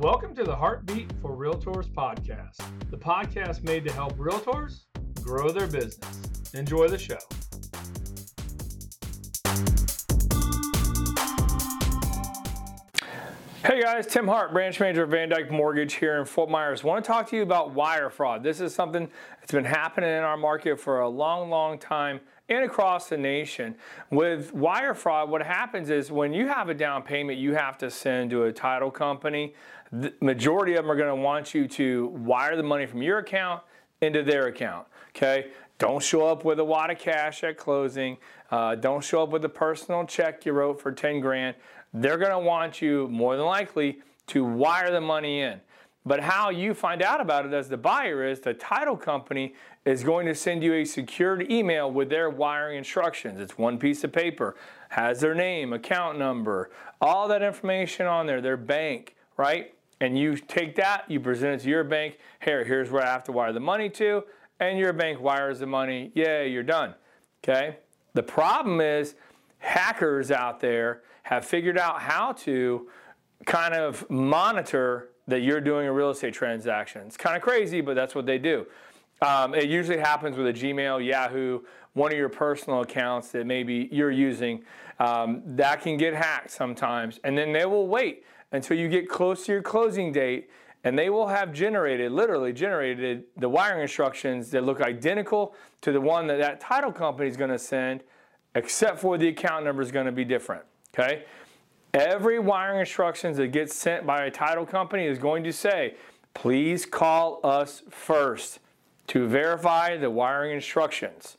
Welcome 0.00 0.34
to 0.36 0.44
the 0.44 0.56
Heartbeat 0.56 1.12
for 1.20 1.36
Realtors 1.36 1.86
podcast, 1.86 2.56
the 2.90 2.96
podcast 2.96 3.62
made 3.62 3.84
to 3.84 3.92
help 3.92 4.14
realtors 4.14 4.84
grow 5.20 5.50
their 5.50 5.66
business. 5.66 6.54
Enjoy 6.54 6.88
the 6.88 6.96
show. 6.96 7.18
Hey 13.70 13.80
guys, 13.80 14.04
Tim 14.08 14.26
Hart, 14.26 14.52
branch 14.52 14.80
manager 14.80 15.04
of 15.04 15.10
Van 15.10 15.30
Dyk 15.30 15.48
Mortgage 15.48 15.92
here 15.92 16.18
in 16.18 16.24
Fort 16.24 16.50
Myers. 16.50 16.82
Want 16.82 17.04
to 17.04 17.08
talk 17.08 17.28
to 17.28 17.36
you 17.36 17.42
about 17.42 17.70
wire 17.70 18.10
fraud. 18.10 18.42
This 18.42 18.58
is 18.58 18.74
something 18.74 19.08
that's 19.38 19.52
been 19.52 19.64
happening 19.64 20.10
in 20.10 20.24
our 20.24 20.36
market 20.36 20.80
for 20.80 21.02
a 21.02 21.08
long, 21.08 21.50
long 21.50 21.78
time 21.78 22.18
and 22.48 22.64
across 22.64 23.08
the 23.08 23.16
nation. 23.16 23.76
With 24.10 24.52
wire 24.52 24.92
fraud, 24.92 25.30
what 25.30 25.40
happens 25.44 25.88
is 25.88 26.10
when 26.10 26.32
you 26.32 26.48
have 26.48 26.68
a 26.68 26.74
down 26.74 27.04
payment 27.04 27.38
you 27.38 27.54
have 27.54 27.78
to 27.78 27.92
send 27.92 28.30
to 28.30 28.46
a 28.46 28.52
title 28.52 28.90
company, 28.90 29.54
the 29.92 30.12
majority 30.20 30.72
of 30.74 30.82
them 30.82 30.90
are 30.90 30.96
going 30.96 31.16
to 31.16 31.22
want 31.22 31.54
you 31.54 31.68
to 31.68 32.08
wire 32.08 32.56
the 32.56 32.64
money 32.64 32.86
from 32.86 33.02
your 33.02 33.18
account 33.18 33.62
into 34.00 34.22
their 34.22 34.46
account. 34.46 34.86
Okay? 35.16 35.50
Don't 35.78 36.02
show 36.02 36.26
up 36.26 36.44
with 36.44 36.58
a 36.58 36.64
wad 36.64 36.90
of 36.90 36.98
cash 36.98 37.42
at 37.42 37.56
closing. 37.56 38.18
Uh, 38.50 38.74
don't 38.74 39.02
show 39.02 39.22
up 39.22 39.30
with 39.30 39.44
a 39.44 39.48
personal 39.48 40.04
check 40.04 40.44
you 40.44 40.52
wrote 40.52 40.80
for 40.80 40.92
10 40.92 41.20
grand 41.20 41.54
they're 41.92 42.18
going 42.18 42.30
to 42.30 42.38
want 42.38 42.80
you 42.80 43.08
more 43.08 43.36
than 43.36 43.46
likely 43.46 43.98
to 44.28 44.44
wire 44.44 44.90
the 44.90 45.00
money 45.00 45.40
in. 45.40 45.60
But 46.06 46.20
how 46.20 46.50
you 46.50 46.72
find 46.72 47.02
out 47.02 47.20
about 47.20 47.44
it 47.44 47.52
as 47.52 47.68
the 47.68 47.76
buyer 47.76 48.26
is 48.26 48.40
the 48.40 48.54
title 48.54 48.96
company 48.96 49.54
is 49.84 50.02
going 50.02 50.26
to 50.26 50.34
send 50.34 50.62
you 50.62 50.74
a 50.74 50.84
secured 50.84 51.50
email 51.50 51.90
with 51.90 52.08
their 52.08 52.30
wiring 52.30 52.78
instructions. 52.78 53.40
It's 53.40 53.58
one 53.58 53.78
piece 53.78 54.02
of 54.04 54.12
paper, 54.12 54.56
has 54.90 55.20
their 55.20 55.34
name, 55.34 55.72
account 55.72 56.18
number, 56.18 56.70
all 57.00 57.28
that 57.28 57.42
information 57.42 58.06
on 58.06 58.26
there, 58.26 58.40
their 58.40 58.56
bank, 58.56 59.14
right? 59.36 59.74
And 60.00 60.18
you 60.18 60.36
take 60.36 60.76
that, 60.76 61.04
you 61.10 61.20
present 61.20 61.60
it 61.60 61.64
to 61.64 61.68
your 61.68 61.84
bank. 61.84 62.18
Here, 62.42 62.64
here's 62.64 62.90
where 62.90 63.02
I 63.02 63.06
have 63.06 63.24
to 63.24 63.32
wire 63.32 63.52
the 63.52 63.60
money 63.60 63.90
to, 63.90 64.24
and 64.58 64.78
your 64.78 64.92
bank 64.92 65.20
wires 65.20 65.58
the 65.58 65.66
money. 65.66 66.10
Yay, 66.14 66.50
you're 66.50 66.62
done. 66.62 66.94
Okay? 67.44 67.78
The 68.14 68.22
problem 68.22 68.80
is 68.80 69.14
hackers 69.58 70.30
out 70.30 70.60
there 70.60 71.02
have 71.24 71.44
figured 71.44 71.78
out 71.78 72.00
how 72.00 72.32
to 72.32 72.88
kind 73.46 73.74
of 73.74 74.08
monitor 74.10 75.10
that 75.28 75.40
you're 75.40 75.60
doing 75.60 75.86
a 75.86 75.92
real 75.92 76.10
estate 76.10 76.34
transaction. 76.34 77.02
It's 77.06 77.16
kind 77.16 77.36
of 77.36 77.42
crazy, 77.42 77.80
but 77.80 77.94
that's 77.94 78.14
what 78.14 78.26
they 78.26 78.38
do. 78.38 78.66
Um, 79.22 79.54
it 79.54 79.68
usually 79.68 79.98
happens 79.98 80.36
with 80.36 80.46
a 80.46 80.52
Gmail, 80.52 81.04
Yahoo, 81.04 81.60
one 81.92 82.10
of 82.10 82.16
your 82.16 82.30
personal 82.30 82.80
accounts 82.80 83.32
that 83.32 83.46
maybe 83.46 83.88
you're 83.92 84.10
using. 84.10 84.64
Um, 84.98 85.42
that 85.44 85.82
can 85.82 85.96
get 85.96 86.14
hacked 86.14 86.50
sometimes, 86.50 87.20
and 87.24 87.36
then 87.36 87.52
they 87.52 87.66
will 87.66 87.86
wait 87.86 88.24
until 88.52 88.76
you 88.76 88.88
get 88.88 89.08
close 89.08 89.46
to 89.46 89.52
your 89.52 89.62
closing 89.62 90.12
date, 90.12 90.50
and 90.84 90.98
they 90.98 91.10
will 91.10 91.28
have 91.28 91.52
generated, 91.52 92.12
literally 92.12 92.52
generated, 92.52 93.24
the 93.36 93.48
wiring 93.48 93.82
instructions 93.82 94.50
that 94.50 94.64
look 94.64 94.80
identical 94.80 95.54
to 95.82 95.92
the 95.92 96.00
one 96.00 96.26
that 96.26 96.38
that 96.38 96.60
title 96.60 96.92
company 96.92 97.28
is 97.28 97.36
going 97.36 97.50
to 97.50 97.58
send, 97.58 98.02
except 98.54 98.98
for 98.98 99.18
the 99.18 99.28
account 99.28 99.64
number 99.64 99.82
is 99.82 99.92
going 99.92 100.06
to 100.06 100.12
be 100.12 100.24
different. 100.24 100.64
Okay? 100.94 101.24
Every 101.92 102.38
wiring 102.38 102.80
instructions 102.80 103.36
that 103.36 103.48
gets 103.48 103.74
sent 103.74 104.06
by 104.06 104.24
a 104.24 104.30
title 104.30 104.64
company 104.64 105.06
is 105.06 105.18
going 105.18 105.44
to 105.44 105.52
say, 105.52 105.94
please 106.34 106.86
call 106.86 107.40
us 107.44 107.82
first 107.90 108.60
to 109.10 109.26
verify 109.26 109.96
the 109.96 110.08
wiring 110.08 110.52
instructions. 110.52 111.36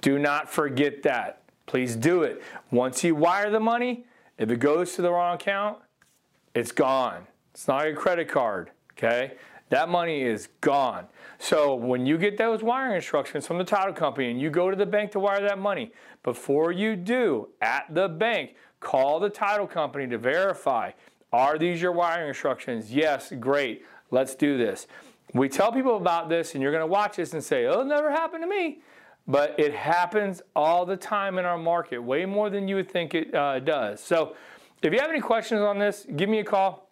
Do 0.00 0.18
not 0.18 0.50
forget 0.50 1.04
that. 1.04 1.42
Please 1.66 1.94
do 1.94 2.24
it. 2.24 2.42
Once 2.72 3.04
you 3.04 3.14
wire 3.14 3.48
the 3.48 3.60
money, 3.60 4.06
if 4.38 4.50
it 4.50 4.56
goes 4.56 4.96
to 4.96 5.02
the 5.02 5.12
wrong 5.12 5.36
account, 5.36 5.78
it's 6.52 6.72
gone. 6.72 7.28
It's 7.54 7.68
not 7.68 7.84
your 7.84 7.94
credit 7.94 8.28
card, 8.28 8.72
okay? 8.94 9.34
That 9.68 9.88
money 9.88 10.22
is 10.22 10.48
gone. 10.60 11.06
So 11.38 11.76
when 11.76 12.06
you 12.06 12.18
get 12.18 12.36
those 12.36 12.60
wiring 12.60 12.96
instructions 12.96 13.46
from 13.46 13.58
the 13.58 13.64
title 13.64 13.94
company 13.94 14.28
and 14.32 14.40
you 14.40 14.50
go 14.50 14.68
to 14.68 14.76
the 14.76 14.84
bank 14.84 15.12
to 15.12 15.20
wire 15.20 15.42
that 15.42 15.60
money, 15.60 15.92
before 16.24 16.72
you 16.72 16.96
do, 16.96 17.50
at 17.60 17.86
the 17.94 18.08
bank, 18.08 18.56
call 18.80 19.20
the 19.20 19.30
title 19.30 19.68
company 19.68 20.08
to 20.08 20.18
verify 20.18 20.90
are 21.32 21.56
these 21.56 21.80
your 21.80 21.92
wiring 21.92 22.26
instructions? 22.26 22.92
Yes, 22.92 23.32
great. 23.38 23.84
Let's 24.10 24.34
do 24.34 24.58
this. 24.58 24.88
We 25.34 25.48
tell 25.48 25.72
people 25.72 25.96
about 25.96 26.28
this, 26.28 26.54
and 26.54 26.62
you're 26.62 26.72
going 26.72 26.82
to 26.82 26.86
watch 26.86 27.16
this 27.16 27.32
and 27.34 27.42
say, 27.42 27.66
oh, 27.66 27.82
it 27.82 27.86
never 27.86 28.10
happened 28.10 28.42
to 28.42 28.48
me. 28.48 28.80
But 29.26 29.58
it 29.58 29.72
happens 29.74 30.42
all 30.56 30.84
the 30.84 30.96
time 30.96 31.38
in 31.38 31.44
our 31.44 31.58
market, 31.58 31.98
way 31.98 32.24
more 32.24 32.50
than 32.50 32.66
you 32.66 32.76
would 32.76 32.90
think 32.90 33.14
it 33.14 33.34
uh, 33.34 33.60
does. 33.60 34.00
So 34.00 34.34
if 34.82 34.92
you 34.92 34.98
have 34.98 35.10
any 35.10 35.20
questions 35.20 35.60
on 35.60 35.78
this, 35.78 36.06
give 36.16 36.28
me 36.28 36.40
a 36.40 36.44
call. 36.44 36.88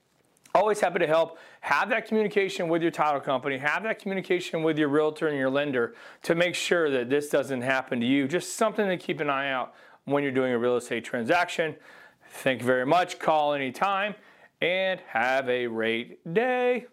Always 0.55 0.81
happy 0.81 0.99
to 1.01 1.07
help. 1.07 1.39
Have 1.61 1.89
that 1.91 2.07
communication 2.07 2.69
with 2.69 2.81
your 2.81 2.91
title 2.91 3.21
company, 3.21 3.59
have 3.59 3.83
that 3.83 3.99
communication 3.99 4.63
with 4.63 4.79
your 4.79 4.89
realtor 4.89 5.29
and 5.29 5.37
your 5.37 5.51
lender 5.51 5.95
to 6.23 6.35
make 6.35 6.55
sure 6.55 6.91
that 6.91 7.11
this 7.11 7.29
doesn't 7.29 7.63
happen 7.63 8.01
to 8.01 8.07
you. 8.07 8.29
Just 8.29 8.57
something 8.57 8.87
to 8.87 8.97
keep 8.97 9.21
an 9.21 9.29
eye 9.29 9.51
out 9.51 9.75
when 10.05 10.23
you're 10.23 10.33
doing 10.33 10.53
a 10.53 10.59
real 10.59 10.77
estate 10.77 11.05
transaction. 11.05 11.77
Thank 12.31 12.61
you 12.61 12.67
very 12.67 12.87
much. 12.87 13.19
Call 13.19 13.55
anytime 13.55 14.15
and 14.61 15.01
have 15.01 15.49
a 15.49 15.67
great 15.67 16.33
day. 16.33 16.87